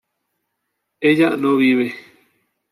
[1.07, 1.87] ella no vive